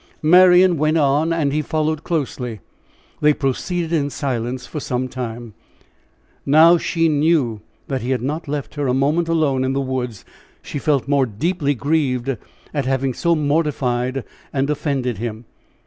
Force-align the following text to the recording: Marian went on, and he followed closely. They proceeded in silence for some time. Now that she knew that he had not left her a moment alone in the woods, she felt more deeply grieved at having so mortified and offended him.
Marian 0.23 0.77
went 0.77 0.97
on, 0.97 1.31
and 1.31 1.53
he 1.53 1.61
followed 1.61 2.03
closely. 2.03 2.59
They 3.19 3.35
proceeded 3.35 3.93
in 3.93 4.09
silence 4.09 4.65
for 4.65 4.79
some 4.79 5.07
time. 5.07 5.53
Now 6.43 6.73
that 6.73 6.79
she 6.79 7.07
knew 7.07 7.61
that 7.87 8.01
he 8.01 8.09
had 8.09 8.23
not 8.23 8.47
left 8.47 8.73
her 8.73 8.87
a 8.87 8.95
moment 8.95 9.29
alone 9.29 9.63
in 9.63 9.73
the 9.73 9.79
woods, 9.79 10.25
she 10.63 10.79
felt 10.79 11.07
more 11.07 11.27
deeply 11.27 11.75
grieved 11.75 12.35
at 12.73 12.85
having 12.87 13.13
so 13.13 13.35
mortified 13.35 14.23
and 14.51 14.67
offended 14.71 15.19
him. 15.19 15.45